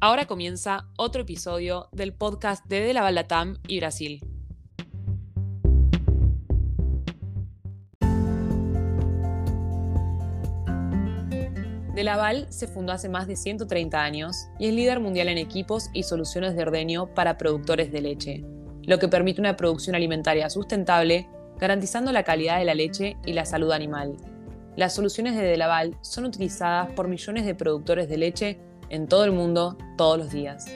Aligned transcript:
Ahora 0.00 0.26
comienza 0.26 0.86
otro 0.96 1.22
episodio 1.22 1.88
del 1.90 2.14
podcast 2.14 2.64
de 2.66 2.78
De 2.78 2.92
la 2.92 3.10
Latam 3.10 3.58
y 3.66 3.80
Brasil. 3.80 4.20
De 11.96 12.04
Laval 12.04 12.46
se 12.48 12.68
fundó 12.68 12.92
hace 12.92 13.08
más 13.08 13.26
de 13.26 13.34
130 13.34 14.00
años 14.00 14.46
y 14.60 14.68
es 14.68 14.74
líder 14.74 15.00
mundial 15.00 15.30
en 15.30 15.38
equipos 15.38 15.90
y 15.92 16.04
soluciones 16.04 16.54
de 16.54 16.62
ordeño 16.62 17.12
para 17.12 17.36
productores 17.36 17.90
de 17.90 18.00
leche, 18.00 18.44
lo 18.84 19.00
que 19.00 19.08
permite 19.08 19.40
una 19.40 19.56
producción 19.56 19.96
alimentaria 19.96 20.48
sustentable, 20.48 21.28
garantizando 21.58 22.12
la 22.12 22.22
calidad 22.22 22.60
de 22.60 22.64
la 22.66 22.76
leche 22.76 23.16
y 23.26 23.32
la 23.32 23.44
salud 23.44 23.72
animal. 23.72 24.16
Las 24.76 24.94
soluciones 24.94 25.34
de 25.34 25.42
De 25.42 25.56
Laval 25.56 25.98
son 26.02 26.24
utilizadas 26.24 26.88
por 26.92 27.08
millones 27.08 27.44
de 27.44 27.56
productores 27.56 28.08
de 28.08 28.16
leche 28.16 28.67
en 28.90 29.08
todo 29.08 29.24
el 29.24 29.32
mundo 29.32 29.76
todos 29.96 30.18
los 30.18 30.30
días. 30.30 30.66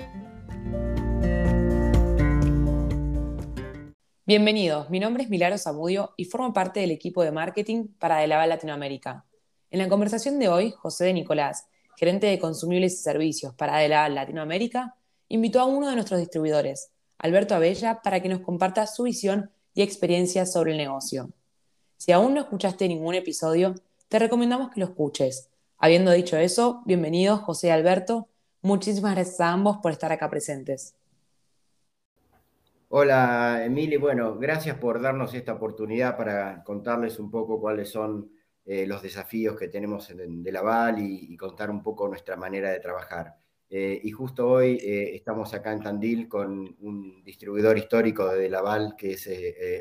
Bienvenidos, 4.25 4.89
mi 4.91 5.01
nombre 5.01 5.25
es 5.25 5.31
Milaro 5.31 5.59
Zamudio 5.59 6.13
y 6.17 6.25
formo 6.25 6.53
parte 6.53 6.81
del 6.81 6.91
equipo 6.91 7.23
de 7.23 7.33
marketing 7.33 7.89
para 7.99 8.19
De 8.19 8.27
Laval 8.27 8.49
Latinoamérica. 8.49 9.25
En 9.71 9.79
la 9.79 9.89
conversación 9.89 10.39
de 10.39 10.49
hoy, 10.49 10.71
José 10.71 11.07
de 11.07 11.13
Nicolás, 11.13 11.67
gerente 11.97 12.27
de 12.27 12.39
consumibles 12.39 12.95
y 12.95 12.97
servicios 12.97 13.55
para 13.55 13.77
Adela 13.77 14.09
Latinoamérica, 14.09 14.95
invitó 15.29 15.61
a 15.61 15.65
uno 15.65 15.89
de 15.89 15.95
nuestros 15.95 16.21
distribuidores, 16.21 16.91
Alberto 17.19 17.55
Abella, 17.55 18.01
para 18.03 18.21
que 18.21 18.29
nos 18.29 18.41
comparta 18.41 18.87
su 18.87 19.05
visión 19.05 19.51
y 19.75 19.83
experiencia 19.83 20.47
sobre 20.47 20.73
el 20.73 20.79
negocio. 20.79 21.31
Si 21.97 22.13
aún 22.13 22.35
no 22.35 22.41
escuchaste 22.41 22.89
ningún 22.89 23.15
episodio, 23.15 23.75
te 24.09 24.19
recomendamos 24.19 24.71
que 24.71 24.81
lo 24.81 24.87
escuches. 24.87 25.52
Habiendo 25.85 26.13
dicho 26.13 26.37
eso, 26.37 26.81
bienvenidos 26.87 27.41
José 27.41 27.67
y 27.67 27.71
Alberto. 27.71 28.29
Muchísimas 28.61 29.17
gracias 29.17 29.41
a 29.41 29.51
ambos 29.51 29.79
por 29.79 29.91
estar 29.91 30.13
acá 30.13 30.31
presentes. 30.31 30.95
Hola, 32.89 33.65
Emily. 33.65 33.97
Bueno, 33.97 34.39
gracias 34.39 34.79
por 34.79 35.03
darnos 35.03 35.35
esta 35.35 35.55
oportunidad 35.55 36.17
para 36.17 36.63
contarles 36.63 37.19
un 37.19 37.33
poco 37.33 37.61
cuáles 37.61 37.89
son 37.89 38.31
eh, 38.65 38.87
los 38.87 39.03
desafíos 39.03 39.59
que 39.59 39.67
tenemos 39.67 40.09
en, 40.11 40.45
Laval 40.45 41.01
y, 41.01 41.37
contar 41.37 41.69
un 41.69 41.83
poco 41.83 42.07
nuestra 42.07 42.37
manera 42.37 42.71
de 42.71 42.79
trabajar. 42.79 43.35
Eh, 43.69 44.01
y 44.05 44.13
justo 44.13 44.49
hoy 44.49 44.79
eh, 44.81 45.17
estamos 45.17 45.53
acá 45.53 45.73
en 45.73 45.83
Tandil 45.83 46.29
con 46.29 46.77
un 46.79 47.25
distribuidor 47.25 47.77
histórico 47.77 48.29
de 48.29 48.49
Laval 48.49 48.95
que 48.97 49.15
es 49.15 49.29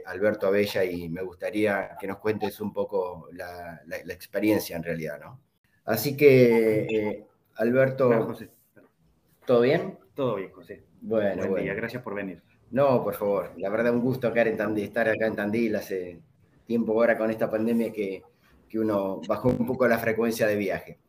Alberto 0.08 0.48
Abella 0.48 0.84
y 0.84 1.10
me 1.10 1.22
gustaría 1.22 1.96
que 2.00 2.08
nos 2.08 2.18
cuentes 2.18 2.60
un 2.60 2.74
poco 2.74 3.30
la, 3.34 3.84
experiencia 4.10 4.76
en 4.76 4.82
realidad, 4.82 5.20
¿no? 5.20 5.51
Así 5.86 6.16
que, 6.16 7.26
Alberto, 7.56 8.36
¿todo 9.46 9.62
bien? 9.62 9.98
Todo 10.14 10.36
bien, 10.36 10.52
José. 10.52 10.84
Bueno, 11.02 11.48
Buen 11.48 11.64
día, 11.64 11.74
gracias 11.74 12.04
por 12.04 12.16
venir. 12.16 12.42
No, 12.70 13.04
por 13.04 13.16
favor, 13.16 13.52
la 13.58 13.70
verdad 13.70 13.94
un 13.94 14.02
gusto 14.02 14.28
acá 14.28 14.44
en 14.44 14.56
Tandil, 14.56 14.86
estar 14.86 15.10
acá 15.10 15.26
en 15.26 15.36
Tandil 15.36 15.76
hace 15.76 16.22
tiempo 16.66 16.94
ahora 16.94 17.18
con 17.18 17.30
esta 17.30 17.50
pandemia 17.50 17.92
que 17.92 18.24
que 18.72 18.80
uno 18.80 19.20
bajó 19.28 19.50
un 19.50 19.68
poco 19.68 19.86
la 19.86 20.00
frecuencia 20.00 20.48
de 20.48 20.56
viaje. 20.56 21.00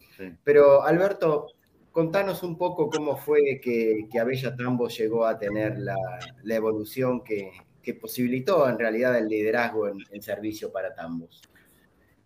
Pero 0.42 0.82
Alberto, 0.82 1.46
contanos 1.92 2.42
un 2.42 2.58
poco 2.58 2.90
cómo 2.90 3.16
fue 3.16 3.60
que, 3.62 4.08
que 4.10 4.18
Abella 4.18 4.56
Tambo 4.56 4.88
llegó 4.88 5.24
a 5.24 5.38
tener 5.38 5.78
la, 5.78 5.96
evolución 6.44 7.22
que, 7.22 7.52
posibilitó 8.00 8.68
en 8.68 8.80
realidad 8.80 9.16
el 9.16 9.28
liderazgo 9.28 9.88
en, 9.88 10.22
servicio 10.22 10.72
para 10.72 10.92
Tambos. 10.92 11.40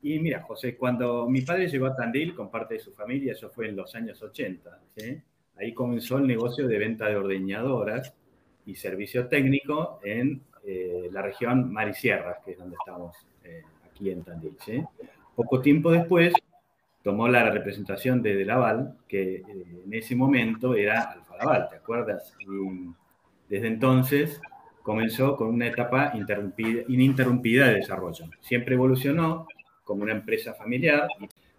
Y 0.03 0.19
mira, 0.19 0.43
José, 0.43 0.77
cuando 0.77 1.29
mi 1.29 1.41
padre 1.43 1.69
llegó 1.69 1.87
a 1.87 1.97
Tandil 1.97 2.35
con 2.35 2.51
parte 2.51 2.75
de 2.75 2.81
su 2.81 2.93
familia, 2.93 3.33
eso 3.33 3.51
fue 3.51 3.69
en 3.69 3.77
los 3.77 3.95
años 3.95 4.23
80, 4.23 4.81
ahí 5.57 5.73
comenzó 5.73 6.19
el 6.19 6.27
negocio 6.27 6.69
de 6.69 6.79
venta 6.79 7.09
de 7.09 7.17
ordeñadoras 7.17 8.15
y 8.67 8.75
servicio 8.75 9.29
técnico 9.29 10.01
en 10.05 10.43
eh, 10.65 11.09
la 11.13 11.23
región 11.23 11.73
Marisierras, 11.73 12.39
que 12.45 12.53
es 12.53 12.59
donde 12.59 12.77
estamos 12.77 13.17
eh, 13.45 13.63
aquí 13.85 14.11
en 14.11 14.23
Tandil. 14.23 14.57
¿sí? 14.65 14.83
Poco 15.35 15.61
tiempo 15.61 15.93
después 15.93 16.35
tomó 17.03 17.29
la 17.29 17.49
representación 17.51 18.21
de, 18.21 18.35
de 18.35 18.45
Laval, 18.45 18.97
que 19.07 19.37
eh, 19.37 19.45
en 19.85 19.95
ese 19.95 20.17
momento 20.17 20.75
era 20.75 21.03
Alfa 21.03 21.37
Laval, 21.37 21.69
¿te 21.71 21.77
acuerdas? 21.77 22.35
Y 22.41 22.91
desde 23.49 23.69
entonces 23.69 24.41
comenzó 24.83 25.37
con 25.37 25.49
una 25.49 25.67
etapa 25.67 26.13
ininterrumpida 26.89 27.69
de 27.69 27.75
desarrollo. 27.75 28.27
Siempre 28.41 28.75
evolucionó 28.75 29.47
como 29.87 30.03
una 30.03 30.13
empresa 30.13 30.53
familiar. 30.53 31.09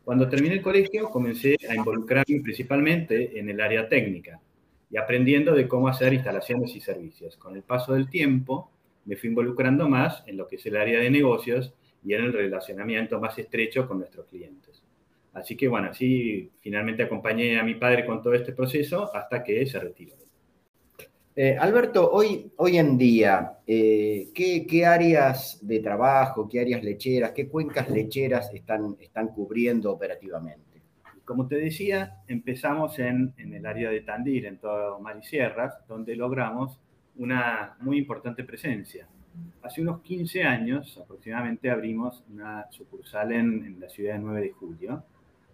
Cuando 0.04 0.30
terminé 0.30 0.56
el 0.56 0.62
colegio 0.62 1.10
comencé 1.10 1.56
a 1.68 1.74
involucrarme 1.74 2.42
principalmente 2.42 3.40
en 3.40 3.50
el 3.50 3.60
área 3.60 3.90
técnica 3.90 4.40
y 4.92 4.98
aprendiendo 4.98 5.56
de 5.56 5.68
cómo 5.68 5.88
hacer 5.88 6.14
instalaciones 6.14 6.76
y 6.76 6.82
servicios. 6.82 7.38
Con 7.38 7.56
el 7.56 7.64
paso 7.64 7.94
del 7.94 8.10
tiempo 8.10 8.70
me 9.06 9.16
fui 9.16 9.30
involucrando 9.30 9.88
más 9.88 10.24
en 10.28 10.38
lo 10.38 10.48
que 10.48 10.58
es 10.58 10.66
el 10.66 10.76
área 10.76 11.00
de 11.00 11.10
negocios 11.10 11.74
y 12.04 12.14
en 12.14 12.26
el 12.26 12.34
relacionamiento 12.34 13.20
más 13.20 13.40
estrecho 13.40 13.88
con 13.88 14.00
nuestros 14.00 14.28
clientes. 14.28 14.84
Así 15.34 15.56
que 15.56 15.68
bueno, 15.68 15.90
así 15.90 16.52
finalmente 16.60 17.04
acompañé 17.04 17.58
a 17.60 17.64
mi 17.64 17.76
padre 17.76 18.06
con 18.06 18.22
todo 18.22 18.34
este 18.34 18.52
proceso 18.52 19.16
hasta 19.16 19.44
que 19.44 19.66
se 19.66 19.80
retiró. 19.80 20.27
Eh, 21.40 21.56
Alberto, 21.56 22.10
hoy, 22.12 22.52
hoy 22.56 22.80
en 22.80 22.98
día, 22.98 23.60
eh, 23.68 24.30
¿qué, 24.34 24.86
áreas 24.88 25.60
de 25.62 25.82
trabajo, 25.82 26.50
qué 26.50 26.62
áreas 26.62 26.84
lecheras, 26.84 27.32
qué 27.34 27.48
cuencas 27.48 27.92
lecheras 27.92 28.52
están, 28.56 28.98
están 29.00 29.28
cubriendo 29.28 29.92
operativamente? 29.92 30.82
Como 31.24 31.48
te 31.48 31.58
decía, 31.58 32.24
empezamos 32.28 32.98
en, 32.98 33.36
el 33.38 33.64
área 33.68 33.92
de 33.92 34.02
Tandil, 34.02 34.46
en 34.46 34.58
todo 34.58 35.00
Marisierras, 35.00 35.76
donde 35.88 36.16
logramos 36.16 36.80
una 37.18 37.78
muy 37.82 38.00
importante 38.00 38.44
presencia. 38.44 39.08
Hace 39.62 39.84
unos 39.84 40.02
15 40.02 40.42
años 40.42 40.98
aproximadamente 40.98 41.70
abrimos 41.70 42.24
una 42.34 42.66
sucursal 42.72 43.32
en, 43.34 43.80
la 43.80 43.90
ciudad 43.90 44.14
de 44.14 44.20
9 44.22 44.42
de 44.42 44.52
julio, 44.54 45.04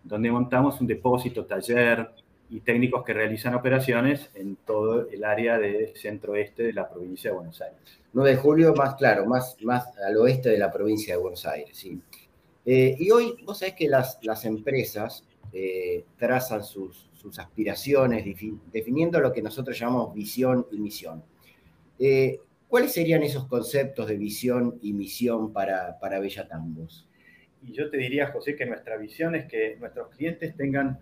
donde 0.02 0.32
montamos 0.32 0.80
un 0.80 0.88
depósito, 0.88 1.44
taller 1.44 2.10
y 2.54 2.60
técnicos 2.60 3.04
que 3.04 3.14
realizan 3.14 3.56
operaciones 3.56 4.30
en 4.36 4.58
todo 4.58 5.10
el 5.10 5.24
área 5.24 5.58
del 5.58 5.96
centro-oeste 5.96 6.62
de 6.62 6.74
la 6.74 6.88
provincia 6.88 7.32
de 7.32 7.36
Buenos 7.36 7.60
Aires. 7.60 8.00
9 8.14 8.30
de 8.30 8.36
julio, 8.36 8.76
más 8.76 8.94
claro, 8.94 9.26
más, 9.26 9.58
más 9.64 9.88
al 9.98 10.18
oeste 10.18 10.50
de 10.50 10.60
la 10.60 10.72
provincia 10.72 11.16
de 11.16 11.20
Buenos 11.20 11.48
Aires, 11.48 11.76
sí. 11.76 12.00
Eh, 12.64 12.96
y 13.00 13.10
hoy, 13.10 13.44
vos 13.44 13.58
sabés 13.58 13.74
que 13.74 13.90
las, 13.90 14.20
las 14.22 14.46
empresas 14.46 15.26
eh, 15.52 16.06
trazan 16.16 16.64
sus, 16.64 17.10
sus 17.16 17.40
aspiraciones, 17.40 18.24
definiendo 18.72 19.20
lo 19.20 19.34
que 19.34 19.42
nosotros 19.42 19.80
llamamos 19.80 20.14
visión 20.14 20.68
y 20.72 20.78
misión. 20.78 21.24
Eh, 21.98 22.40
¿Cuáles 22.68 22.94
serían 22.94 23.24
esos 23.24 23.48
conceptos 23.48 24.08
de 24.08 24.18
visión 24.18 24.78
y 24.84 24.94
misión 24.94 25.52
para, 25.54 25.98
para 26.00 26.20
Bella 26.20 26.48
Tambos? 26.48 27.08
Y 27.64 27.72
yo 27.72 27.90
te 27.90 27.98
diría, 27.98 28.28
José, 28.28 28.56
que 28.56 28.68
nuestra 28.68 28.96
visión 28.98 29.34
es 29.34 29.46
que 29.46 29.76
nuestros 29.78 30.10
clientes 30.10 30.56
tengan 30.56 31.00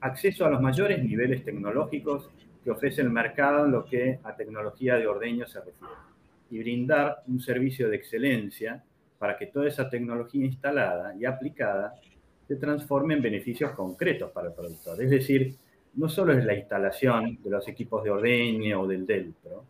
acceso 0.00 0.44
a 0.44 0.50
los 0.50 0.60
mayores 0.60 1.02
niveles 1.02 1.44
tecnológicos 1.44 2.30
que 2.62 2.70
ofrece 2.70 3.02
el 3.02 3.10
mercado 3.10 3.64
en 3.64 3.72
lo 3.72 3.84
que 3.84 4.18
a 4.22 4.34
tecnología 4.36 4.96
de 4.96 5.06
ordeño 5.06 5.46
se 5.46 5.60
refiere 5.60 5.94
y 6.50 6.58
brindar 6.58 7.22
un 7.26 7.40
servicio 7.40 7.88
de 7.88 7.96
excelencia 7.96 8.82
para 9.18 9.36
que 9.36 9.46
toda 9.46 9.68
esa 9.68 9.88
tecnología 9.88 10.44
instalada 10.44 11.14
y 11.16 11.24
aplicada 11.24 11.94
se 12.46 12.56
transforme 12.56 13.14
en 13.14 13.22
beneficios 13.22 13.72
concretos 13.72 14.30
para 14.30 14.48
el 14.48 14.54
productor. 14.54 15.02
Es 15.02 15.10
decir, 15.10 15.54
no 15.94 16.08
solo 16.08 16.32
es 16.32 16.44
la 16.44 16.54
instalación 16.54 17.38
de 17.42 17.50
los 17.50 17.66
equipos 17.68 18.04
de 18.04 18.10
ordeño 18.10 18.82
o 18.82 18.86
del 18.86 19.06
DELPRO, 19.06 19.64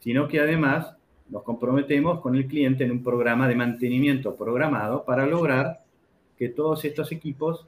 sino 0.00 0.28
que 0.28 0.40
además 0.40 0.94
nos 1.28 1.42
comprometemos 1.44 2.20
con 2.20 2.34
el 2.34 2.46
cliente 2.46 2.84
en 2.84 2.90
un 2.90 3.02
programa 3.02 3.46
de 3.46 3.54
mantenimiento 3.54 4.34
programado 4.34 5.04
para 5.04 5.26
lograr 5.26 5.82
que 6.36 6.48
todos 6.48 6.84
estos 6.84 7.12
equipos 7.12 7.64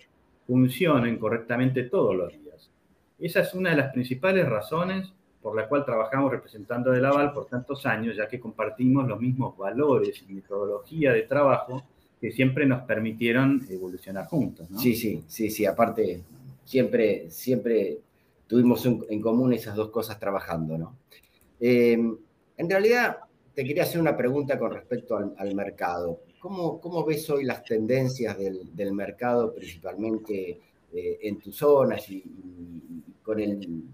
funcionen 0.47 1.19
correctamente 1.19 1.85
todos 1.85 2.15
los 2.15 2.33
días. 2.33 2.71
Esa 3.19 3.41
es 3.41 3.55
una 3.55 3.71
de 3.71 3.77
las 3.77 3.93
principales 3.93 4.49
razones 4.49 5.13
por 5.41 5.57
la 5.57 5.69
cual 5.69 5.85
trabajamos 5.85 6.31
representando 6.31 6.93
a 6.93 6.97
Laval 6.97 7.33
por 7.33 7.47
tantos 7.47 7.85
años, 7.85 8.17
ya 8.17 8.29
que 8.29 8.39
compartimos 8.39 9.09
los 9.09 9.21
mismos 9.21 9.57
valores 9.57 10.25
y 10.29 10.33
metodología 10.33 11.13
de 11.13 11.23
trabajo 11.23 11.83
que 12.21 12.31
siempre 12.31 12.65
nos 12.65 12.83
permitieron 12.83 13.67
evolucionar 13.69 14.27
juntos. 14.27 14.69
Sí, 14.79 14.95
sí, 14.95 15.25
sí, 15.27 15.51
sí. 15.51 15.67
Aparte, 15.67 16.23
siempre, 16.65 17.29
siempre 17.31 17.99
tuvimos 18.47 18.87
en 18.87 19.21
común 19.21 19.53
esas 19.53 19.75
dos 19.75 19.91
cosas 19.91 20.21
trabajando, 20.21 20.79
¿no? 20.79 20.97
Eh, 21.59 21.99
en 22.57 22.71
realidad, 22.71 23.19
te 23.55 23.65
quería 23.65 23.83
hacer 23.85 24.01
una 24.01 24.17
pregunta 24.17 24.59
con 24.59 24.73
respecto 24.73 25.17
al, 25.17 25.55
mercado. 25.55 26.21
¿Cómo, 26.43 26.81
¿Cómo, 26.81 27.05
ves 27.05 27.31
hoy 27.31 27.45
las 27.45 27.63
tendencias 27.63 28.37
del, 28.37 28.93
mercado, 28.93 29.55
principalmente 29.55 30.61
eh, 30.93 31.19
en 31.23 31.39
tus 31.39 31.55
zonas 31.57 32.11
y, 32.11 32.25
con 33.23 33.39
el 33.39 33.85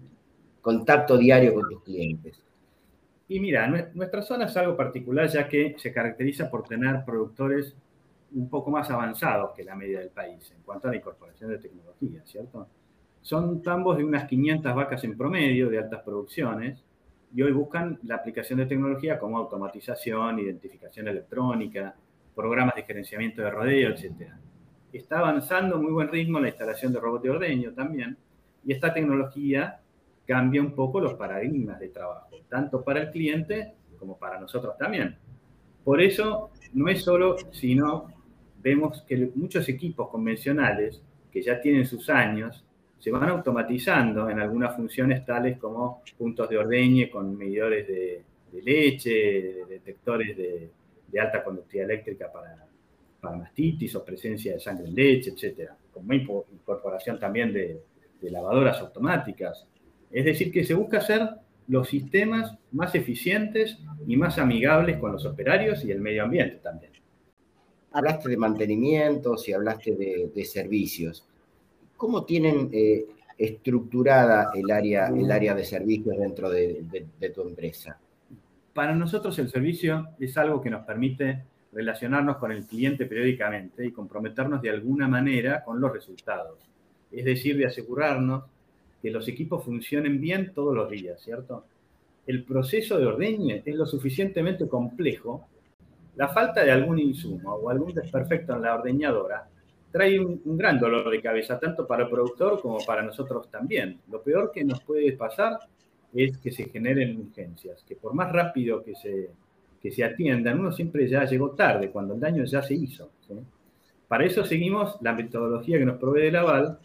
contacto 0.59 1.15
diario 1.15 1.53
con 1.53 1.69
tus 1.69 1.83
clientes? 1.83 2.41
Y 3.27 3.39
mira, 3.39 3.67
nuestra 3.93 4.23
zona 4.23 4.45
es 4.45 4.57
algo 4.57 4.75
particular 4.75 5.29
ya 5.29 5.47
que 5.47 5.75
se 5.77 5.93
caracteriza 5.93 6.49
por 6.49 6.63
tener 6.63 7.05
productores 7.05 7.75
un 8.33 8.49
poco 8.49 8.71
más 8.71 8.89
avanzados 8.89 9.51
que 9.55 9.63
la 9.63 9.75
media 9.75 9.99
del 9.99 10.09
país 10.09 10.51
en 10.51 10.63
cuanto 10.63 10.87
a 10.87 10.91
la 10.91 10.97
incorporación 10.97 11.51
de 11.51 11.59
tecnología, 11.59 12.23
¿cierto? 12.25 12.67
son 13.21 13.61
tambos 13.61 13.97
de 13.97 14.03
unas 14.03 14.27
500 14.27 14.73
vacas 14.73 15.03
en 15.03 15.15
promedio 15.15 15.69
de 15.69 15.77
altas 15.77 16.01
producciones 16.01 16.83
y 17.31 17.43
hoy 17.43 17.51
buscan 17.51 17.99
la 18.03 18.15
aplicación 18.15 18.57
de 18.57 18.65
tecnología 18.65 19.19
como 19.19 19.37
automatización, 19.37 20.39
identificación 20.39 21.07
electrónica, 21.07 21.95
programas 22.39 22.73
de 22.75 22.83
gerenciamiento 22.83 23.41
de 23.41 23.51
rodeo, 23.51 23.89
etc. 23.89 24.31
Está 24.93 25.19
avanzando 25.19 25.77
muy 25.77 25.91
buen 25.91 26.07
ritmo 26.07 26.39
la 26.39 26.47
instalación 26.47 26.93
de 26.93 26.99
robots 27.01 27.23
de 27.23 27.31
ordeño 27.31 27.73
también, 27.73 28.17
y 28.63 28.71
esta 28.71 28.93
tecnología 28.93 29.81
cambia 30.25 30.61
un 30.61 30.73
poco 30.73 31.01
los 31.01 31.15
paradigmas 31.15 31.81
de 31.81 31.89
trabajo, 31.89 32.37
tanto 32.47 32.81
para 32.81 33.01
el 33.01 33.11
cliente 33.11 33.73
como 33.97 34.17
para 34.17 34.39
nosotros 34.39 34.77
también. 34.77 35.17
Por 35.83 36.01
eso, 36.01 36.51
no 36.71 36.87
es 36.87 37.03
solo, 37.03 37.35
sino 37.51 38.07
vemos 38.61 39.01
que 39.01 39.29
muchos 39.35 39.67
equipos 39.67 40.07
convencionales 40.07 41.01
que 41.29 41.41
ya 41.41 41.59
tienen 41.59 41.85
sus 41.85 42.09
años 42.09 42.63
se 42.99 43.11
van 43.11 43.27
automatizando 43.27 44.29
en 44.29 44.39
algunas 44.39 44.77
funciones 44.77 45.25
tales 45.25 45.57
como 45.57 46.03
puntos 46.17 46.49
de 46.49 46.57
ordeñe 46.57 47.09
con 47.09 47.37
medidores 47.37 47.85
de, 47.85 48.23
leche, 48.61 49.65
detectores 49.67 50.37
de, 50.37 50.69
alta 51.17 51.43
conductividad 51.43 51.89
eléctrica 51.89 52.31
para, 52.31 52.67
para, 53.19 53.37
mastitis 53.37 53.95
o 53.95 54.03
presencia 54.03 54.53
de 54.53 54.59
sangre 54.59 54.87
en 54.87 54.95
leche, 54.95 55.31
etc. 55.31 55.71
Como 55.93 56.13
incorporación 56.13 57.19
también 57.19 57.53
de, 57.53 57.81
de 58.21 58.31
lavadoras 58.31 58.79
automáticas. 58.79 59.65
Es 60.11 60.25
decir, 60.25 60.51
que 60.51 60.63
se 60.63 60.73
busca 60.73 60.97
hacer 60.97 61.27
los 61.67 61.87
sistemas 61.87 62.57
más 62.71 62.93
eficientes 62.95 63.77
y 64.07 64.17
más 64.17 64.37
amigables 64.37 64.97
con 64.97 65.11
los 65.11 65.25
operarios 65.25 65.85
y 65.85 65.91
el 65.91 66.01
medio 66.01 66.23
ambiente 66.23 66.57
también. 66.57 66.91
Hablaste 67.91 68.29
de 68.29 68.37
mantenimientos 68.37 69.47
y 69.47 69.53
hablaste 69.53 69.95
de 69.95 70.45
servicios. 70.45 71.25
¿Cómo 71.99 72.23
tienen 72.23 72.69
eh, 72.71 73.07
estructurada 73.37 74.51
el 74.55 74.71
área, 74.71 75.07
el 75.07 75.29
área 75.29 75.53
de 75.53 75.65
servicios 75.65 76.17
dentro 76.17 76.49
de, 76.49 76.81
tu 77.35 77.41
empresa? 77.41 77.99
Para 78.79 78.95
nosotros 78.95 79.37
el 79.39 79.49
servicio 79.49 80.11
es 80.21 80.37
algo 80.37 80.61
que 80.61 80.69
nos 80.69 80.85
permite 80.85 81.43
relacionarnos 81.73 82.37
con 82.37 82.53
el 82.53 82.65
cliente 82.65 83.07
periódicamente 83.07 83.85
y 83.85 83.91
comprometernos 83.91 84.61
de 84.61 84.69
alguna 84.69 85.05
manera 85.05 85.65
con 85.65 85.81
los 85.81 85.91
resultados. 85.91 86.59
Es 87.11 87.25
decir, 87.25 87.57
de 87.57 87.65
asegurarnos 87.65 88.45
que 89.01 89.11
los 89.11 89.27
equipos 89.27 89.65
funcionen 89.65 90.21
bien 90.21 90.53
todos 90.53 90.73
los 90.73 90.89
días, 90.89 91.21
¿cierto? 91.21 91.65
El 92.25 92.45
proceso 92.45 92.97
de 92.97 93.07
ordeñe 93.07 93.63
es 93.65 93.75
lo 93.75 93.85
suficientemente 93.85 94.65
complejo. 94.69 95.45
La 96.15 96.29
falta 96.29 96.63
de 96.63 96.71
algún 96.71 96.99
insumo 96.99 97.55
o 97.55 97.69
algún 97.69 97.93
desperfecto 97.93 98.53
en 98.53 98.61
la 98.61 98.75
ordeñadora 98.75 99.45
trae 99.91 100.17
un, 100.21 100.41
gran 100.57 100.79
dolor 100.79 101.09
de 101.09 101.21
cabeza, 101.21 101.59
tanto 101.59 101.85
para 101.85 102.03
el 102.03 102.09
productor 102.09 102.61
como 102.61 102.77
para 102.85 103.01
nosotros 103.01 103.51
también. 103.51 103.99
Lo 104.09 104.21
peor 104.21 104.53
que 104.53 104.63
nos 104.63 104.79
puede 104.79 105.11
pasar 105.11 105.59
es 106.13 106.37
que 106.37 106.51
se 106.51 106.65
generen 106.69 107.17
urgencias, 107.19 107.83
que 107.87 107.95
por 107.95 108.13
más 108.13 108.31
rápido 108.31 108.83
que 108.83 108.95
se, 108.95 109.29
que 109.81 109.91
se 109.91 110.03
atiendan, 110.03 110.59
uno 110.59 110.71
siempre 110.71 111.07
ya 111.07 111.25
llegó 111.25 111.51
tarde, 111.51 111.89
cuando 111.89 112.13
el 112.13 112.19
daño 112.19 112.43
ya 112.45 112.61
se 112.61 112.73
hizo. 112.73 113.11
Para 114.07 114.25
eso 114.25 114.43
seguimos 114.43 114.97
la 115.01 115.13
metodología 115.13 115.77
que 115.77 115.85
nos 115.85 115.99
provee 115.99 116.27
el 116.27 116.35
aval, 116.35 116.79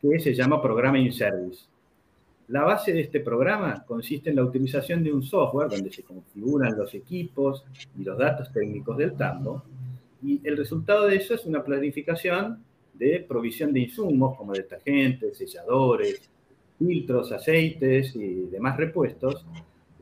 que 0.00 0.18
se 0.18 0.34
llama 0.34 0.62
Programa 0.62 0.98
in 0.98 1.12
Service. 1.12 1.64
La 2.48 2.62
base 2.62 2.92
de 2.92 3.02
este 3.02 3.20
programa 3.20 3.84
consiste 3.86 4.30
en 4.30 4.36
la 4.36 4.44
utilización 4.44 5.04
de 5.04 5.12
un 5.12 5.22
software 5.22 5.68
donde 5.68 5.92
se 5.92 6.02
configuran 6.02 6.76
los 6.76 6.94
equipos 6.94 7.64
y 7.96 8.02
los 8.02 8.18
datos 8.18 8.50
técnicos 8.52 8.96
del 8.96 9.12
tambo, 9.12 9.62
y 10.22 10.40
el 10.42 10.56
resultado 10.56 11.06
de 11.06 11.16
eso 11.16 11.34
es 11.34 11.46
una 11.46 11.62
planificación 11.62 12.62
de 12.94 13.24
provisión 13.26 13.72
de 13.72 13.80
insumos 13.80 14.36
como 14.36 14.52
detergentes, 14.52 15.38
selladores, 15.38 16.28
filtros, 16.80 17.30
aceites 17.30 18.16
y 18.16 18.46
demás 18.46 18.76
repuestos, 18.78 19.44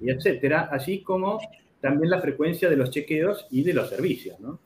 y 0.01 0.11
etcétera, 0.11 0.69
así 0.71 1.03
como 1.03 1.41
también 1.81 2.11
la 2.11 2.21
frecuencia 2.21 2.71
de 2.71 2.77
los 2.77 2.91
chequeos 2.91 3.47
y 3.51 3.63
de 3.65 3.75
los 3.75 3.91
servicios. 3.91 4.39
¿no? 4.39 4.61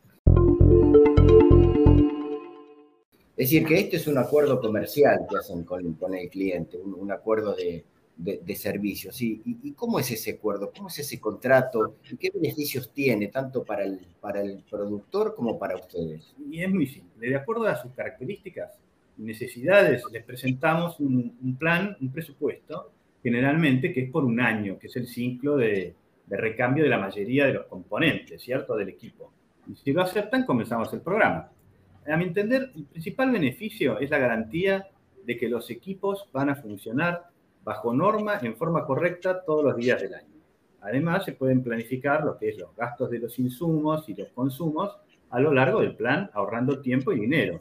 Es 3.34 3.50
decir, 3.50 3.66
que 3.66 3.80
este 3.80 3.96
es 3.96 4.06
un 4.06 4.18
acuerdo 4.18 4.60
comercial 4.60 5.26
que 5.28 5.38
hacen 5.38 5.64
con, 5.64 5.94
con 5.94 6.14
el 6.14 6.28
cliente, 6.28 6.76
un 6.78 7.10
acuerdo 7.10 7.54
de, 7.54 7.84
de, 8.16 8.54
servicios. 8.54 9.20
¿Y, 9.22 9.42
¿Y, 9.44 9.72
cómo 9.72 9.98
es 9.98 10.10
ese 10.10 10.32
acuerdo? 10.32 10.70
¿Cómo 10.76 10.88
es 10.88 10.98
ese 10.98 11.18
contrato? 11.18 11.96
¿Y 12.10 12.16
qué 12.16 12.30
beneficios 12.30 12.92
tiene 12.92 13.28
tanto 13.28 13.64
para 13.64 13.84
el, 13.84 14.06
para 14.20 14.42
el 14.42 14.62
productor 14.70 15.34
como 15.34 15.58
para 15.58 15.76
ustedes? 15.76 16.34
Y 16.50 16.62
es 16.62 16.70
muy 16.70 16.86
simple. 16.86 17.30
De 17.30 17.36
acuerdo 17.36 17.66
a 17.66 17.80
sus 17.80 17.92
características 17.92 18.78
necesidades, 19.16 20.02
les 20.10 20.24
presentamos 20.24 20.98
un, 21.00 21.56
plan, 21.58 21.96
un 22.00 22.12
presupuesto, 22.12 22.92
generalmente 23.22 23.92
que 23.92 24.02
es 24.02 24.10
por 24.10 24.24
un 24.24 24.40
año, 24.40 24.78
que 24.78 24.88
es 24.88 24.96
el 24.96 25.06
ciclo 25.06 25.56
de, 25.56 25.94
recambio 26.28 26.84
de 26.84 26.90
la 26.90 26.98
mayoría 26.98 27.46
de 27.46 27.52
los 27.52 27.66
componentes, 27.66 28.42
¿cierto?, 28.42 28.74
del 28.74 28.88
equipo. 28.88 29.32
Y 29.70 29.74
si 29.76 29.92
lo 29.92 30.02
aceptan, 30.02 30.46
comenzamos 30.46 30.92
el 30.94 31.02
programa. 31.02 31.50
A 32.06 32.16
mi 32.16 32.24
entender, 32.24 32.70
el 32.74 32.84
principal 32.84 33.30
beneficio 33.30 33.98
es 33.98 34.10
la 34.10 34.18
garantía 34.18 34.88
de 35.24 35.36
que 35.36 35.48
los 35.48 35.70
equipos 35.70 36.28
van 36.32 36.48
a 36.48 36.56
funcionar 36.56 37.28
bajo 37.62 37.92
norma 37.92 38.38
en 38.42 38.56
forma 38.56 38.84
correcta 38.86 39.44
todos 39.44 39.64
los 39.64 39.76
días 39.76 40.00
del 40.00 40.14
año. 40.14 40.32
Además, 40.80 41.24
se 41.24 41.32
pueden 41.32 41.62
planificar 41.62 42.24
lo 42.24 42.36
que 42.36 42.48
es 42.48 42.58
los 42.58 42.74
gastos 42.74 43.10
de 43.10 43.20
los 43.20 43.38
insumos 43.38 44.08
y 44.08 44.14
los 44.14 44.28
consumos 44.30 44.96
a 45.30 45.40
lo 45.40 45.52
largo 45.52 45.80
del 45.80 45.94
plan, 45.94 46.30
ahorrando 46.34 46.80
tiempo 46.80 47.12
y 47.12 47.20
dinero. 47.20 47.60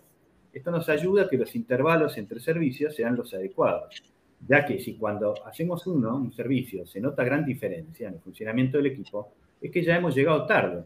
Esto 0.54 0.72
nos 0.72 0.90
ayuda 0.90 1.24
a 1.24 1.30
que 1.30 1.38
los 1.38 1.56
intervalos 1.56 2.18
entre 2.18 2.40
servicios 2.40 2.96
sean 2.96 3.16
los 3.16 3.34
adecuados, 3.34 4.04
ya 4.48 4.66
que 4.66 4.80
si 4.80 4.96
cuando 4.96 5.34
hacemos 5.46 5.88
uno, 5.88 6.16
un 6.16 6.34
servicio, 6.34 6.86
se 6.86 7.00
nota 7.00 7.24
gran 7.24 7.46
diferencia 7.46 8.08
en 8.08 8.16
el 8.16 8.20
funcionamiento 8.20 8.78
del 8.78 8.88
equipo, 8.88 9.32
es 9.62 9.72
que 9.72 9.84
ya 9.84 9.96
hemos 9.96 10.16
llegado 10.16 10.46
tarde 10.46 10.84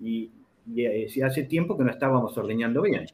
y, 0.00 0.30
si 1.08 1.22
hace 1.22 1.44
tiempo 1.44 1.78
que 1.78 1.84
no 1.84 1.90
estábamos 1.90 2.36
ordeñando 2.36 2.82
bien. 2.82 3.06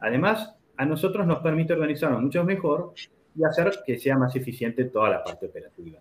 Además, 0.00 0.56
a 0.76 0.84
nosotros 0.84 1.26
nos 1.26 1.38
permite 1.38 1.72
organizarnos 1.72 2.20
mucho 2.20 2.42
mejor 2.44 2.92
y 3.36 3.44
hacer 3.44 3.70
que 3.86 3.96
sea 3.98 4.18
más 4.18 4.34
eficiente 4.34 4.86
toda 4.86 5.10
la 5.10 5.22
parte 5.22 5.46
operativa. 5.46 6.00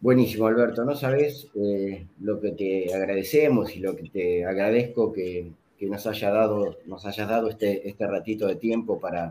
Buenísimo, 0.00 0.46
Alberto. 0.46 0.82
No 0.84 0.94
sabes 0.94 1.48
eh, 1.54 2.06
lo 2.20 2.40
que 2.40 2.52
te 2.52 2.94
agradecemos 2.94 3.76
y 3.76 3.80
lo 3.80 3.94
que 3.94 4.08
te 4.08 4.46
agradezco 4.46 5.12
que, 5.12 5.52
nos, 5.86 6.06
haya 6.06 6.30
dado, 6.30 6.78
nos 6.86 7.06
hayas 7.06 7.28
dado 7.28 7.48
este, 7.48 7.88
este 7.88 8.06
ratito 8.06 8.46
de 8.46 8.56
tiempo 8.56 9.00
para, 9.00 9.30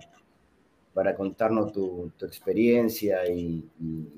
para 0.93 1.15
contarnos 1.15 1.71
tu, 1.71 2.11
experiencia 2.21 3.27
y, 3.29 3.63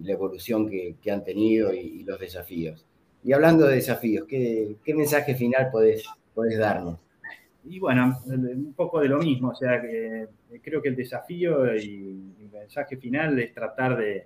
la 0.04 0.14
evolución 0.14 0.70
que, 0.70 1.12
han 1.12 1.24
tenido 1.24 1.74
y, 1.74 2.04
los 2.04 2.20
desafíos. 2.20 2.86
Y 3.24 3.34
hablando 3.34 3.68
de 3.68 3.76
desafíos, 3.76 4.26
¿qué, 4.28 4.78
mensaje 4.96 5.36
final 5.36 5.70
podés, 5.72 6.04
podés 6.34 6.58
darnos? 6.58 6.98
Y 7.64 7.80
bueno, 7.80 8.20
un 8.26 8.74
poco 8.76 9.00
de 9.00 9.10
lo 9.10 9.20
mismo, 9.20 9.50
o 9.50 9.56
sea 9.56 9.80
que 9.80 10.28
creo 10.64 10.82
que 10.82 10.90
el 10.90 10.96
desafío 10.96 11.76
y 11.76 12.34
el 12.40 12.50
mensaje 12.52 12.98
final 12.98 13.38
es 13.38 13.54
tratar 13.54 13.98
de 13.98 14.26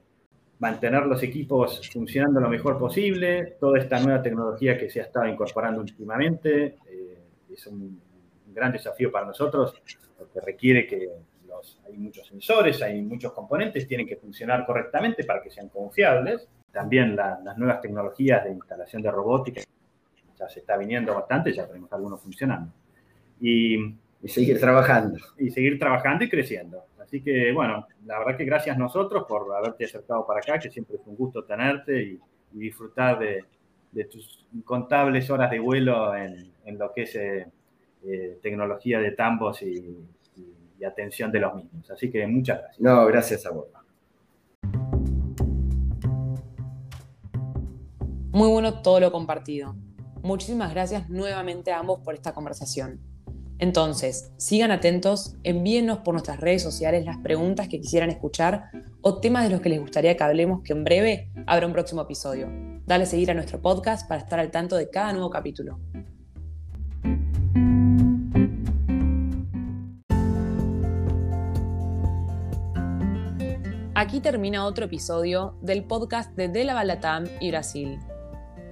mantener 0.60 1.06
los 1.06 1.22
equipos 1.22 1.90
funcionando 1.92 2.40
lo 2.40 2.50
mejor 2.50 2.80
posible, 2.80 3.58
toda 3.60 3.80
esta 3.80 4.00
nueva 4.00 4.22
tecnología 4.22 4.78
que 4.78 4.90
se 4.90 5.02
ha 5.02 5.04
estado 5.04 5.28
incorporando 5.28 5.82
últimamente, 5.82 6.78
eh, 6.90 7.05
es 7.56 7.68
un, 7.68 8.02
gran 8.48 8.72
desafío 8.72 9.12
para 9.12 9.26
nosotros, 9.26 9.74
porque 10.18 10.40
requiere 10.40 10.88
que 10.88 11.10
los, 11.48 11.82
hay 11.86 11.98
muchos 11.98 12.28
sensores, 12.28 12.82
hay 12.82 13.02
muchos 13.02 13.34
componentes, 13.34 13.88
tienen 13.88 14.08
que 14.08 14.16
funcionar 14.16 14.66
correctamente 14.66 15.26
para 15.26 15.42
que 15.42 15.50
sean 15.50 15.68
confiables. 15.68 16.48
También 16.72 17.16
las 17.16 17.58
nuevas 17.58 17.82
tecnologías 17.82 18.44
de 18.44 18.52
instalación 18.52 19.02
de 19.02 19.12
robótica 19.12 19.62
ya 20.38 20.50
se 20.50 20.60
está 20.60 20.78
viniendo 20.78 21.14
bastante, 21.14 21.54
ya 21.54 21.68
tenemos 21.68 21.92
algunos 21.92 22.22
funcionando. 22.22 22.72
Y, 23.40 23.78
seguir 24.26 24.60
trabajando. 24.60 25.18
Y 25.38 25.52
seguir 25.52 25.80
trabajando 25.80 26.24
y 26.24 26.30
creciendo. 26.30 26.86
Así 27.00 27.22
que, 27.22 27.52
bueno, 27.52 27.88
la 28.06 28.20
verdad 28.20 28.38
que 28.38 28.46
gracias 28.46 28.76
a 28.76 28.80
nosotros 28.80 29.26
por 29.28 29.54
haberte 29.56 29.86
acercado 29.86 30.26
para 30.26 30.40
acá, 30.40 30.60
que 30.60 30.72
siempre 30.72 30.96
es 30.96 31.02
un 31.06 31.16
gusto 31.16 31.44
tenerte 31.44 32.02
y, 32.02 32.20
disfrutar 32.52 33.20
de, 33.20 33.44
tus 34.04 34.46
incontables 34.54 35.30
horas 35.30 35.50
de 35.50 35.60
vuelo 35.60 36.14
en, 36.16 36.52
lo 36.78 36.92
que 36.92 37.04
es 37.04 37.16
eh, 37.16 37.48
eh, 38.04 38.40
tecnología 38.42 39.00
de 39.00 39.12
tambos 39.12 39.62
y, 39.62 40.06
y, 40.78 40.84
atención 40.84 41.32
de 41.32 41.40
los 41.40 41.56
mismos. 41.56 41.90
Así 41.90 42.12
que 42.12 42.28
muchas 42.28 42.60
gracias. 42.60 42.82
No, 42.82 43.06
gracias 43.06 43.46
a 43.46 43.52
vos. 43.52 43.68
Muy 48.32 48.50
bueno 48.50 48.82
todo 48.82 49.00
lo 49.00 49.12
compartido. 49.12 49.76
Muchísimas 50.22 50.74
gracias 50.74 51.10
nuevamente 51.10 51.72
a 51.72 51.80
ambos 51.80 52.02
por 52.02 52.14
esta 52.14 52.34
conversación. 52.34 53.00
Entonces, 53.58 54.34
sigan 54.38 54.72
atentos, 54.72 55.38
envíennos 55.44 56.00
por 56.00 56.14
nuestras 56.14 56.42
redes 56.42 56.62
sociales 56.62 57.06
las 57.06 57.18
preguntas 57.18 57.70
que 57.70 57.80
quisieran 57.80 58.10
escuchar 58.10 58.70
o 59.02 59.22
temas 59.22 59.46
de 59.46 59.52
los 59.52 59.62
que 59.62 59.70
les 59.70 59.80
gustaría 59.80 60.18
que 60.18 60.24
hablemos, 60.24 60.62
que 60.62 60.74
en 60.74 60.84
breve 60.84 61.30
habrá 61.48 61.66
un 61.66 61.74
próximo 61.74 62.02
episodio. 62.02 62.75
Dale 62.86 63.08
seguir 63.08 63.32
a 63.32 63.34
nuestro 63.34 63.60
podcast 63.62 64.08
para 64.08 64.22
estar 64.22 64.40
al 64.40 64.52
tanto 64.52 64.76
de 64.76 64.90
cada 64.90 65.12
nuevo 65.12 65.32
capítulo. 65.32 65.80
Aquí 73.96 74.20
termina 74.20 74.66
otro 74.66 74.86
episodio 74.86 75.58
del 75.62 75.86
podcast 75.86 76.36
de 76.36 76.48
Delaval 76.48 76.88
Latam 76.88 77.24
y 77.40 77.50
Brasil. 77.50 77.98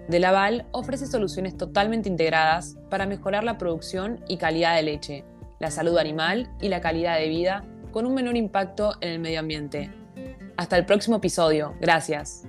Delaval 0.08 0.68
ofrece 0.74 1.08
soluciones 1.08 1.58
totalmente 1.58 2.10
integradas 2.10 2.78
para 2.92 3.08
mejorar 3.08 3.44
la 3.44 3.58
producción 3.58 4.24
y 4.28 4.38
calidad 4.38 4.76
de 4.76 4.84
leche, 4.84 5.26
la 5.60 5.72
salud 5.72 5.98
animal 5.98 6.52
y 6.62 6.68
la 6.68 6.82
calidad 6.82 7.18
de 7.18 7.30
vida 7.30 7.66
con 7.92 8.06
un 8.06 8.14
menor 8.14 8.36
impacto 8.36 8.94
en 9.02 9.10
el 9.10 9.20
medio 9.20 9.40
ambiente. 9.40 9.92
Hasta 10.58 10.78
el 10.78 10.86
próximo 10.86 11.18
episodio. 11.18 11.74
Gracias. 11.80 12.44